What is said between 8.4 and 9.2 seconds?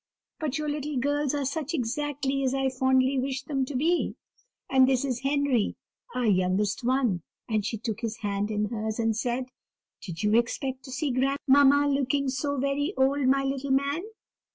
in hers, and